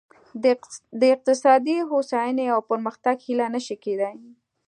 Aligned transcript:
د 0.99 1.01
اقتصادي 1.15 1.77
هوساینې 1.89 2.45
او 2.55 2.59
پرمختګ 2.69 3.15
هیله 3.27 3.47
نه 3.55 3.59
شي 3.65 3.75
کېدای. 3.83 4.15